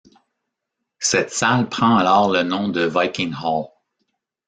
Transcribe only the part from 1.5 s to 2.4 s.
prend alors